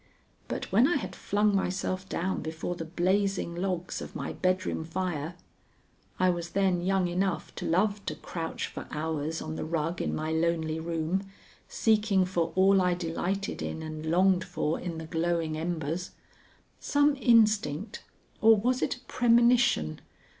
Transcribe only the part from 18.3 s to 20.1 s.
or was it a premonition?